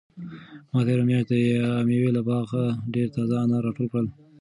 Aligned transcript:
ما 0.71 0.79
تېره 0.85 1.03
میاشت 1.09 1.27
د 1.31 1.35
مېوو 1.87 2.15
له 2.17 2.21
باغه 2.29 2.63
ډېر 2.93 3.07
تازه 3.15 3.35
انار 3.43 3.61
راټول 3.67 3.87
کړل. 3.91 4.07